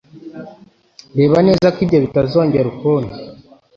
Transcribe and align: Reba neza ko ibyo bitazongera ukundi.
Reba 1.17 1.37
neza 1.47 1.67
ko 1.73 1.77
ibyo 1.85 1.97
bitazongera 2.05 2.67
ukundi. 2.73 3.15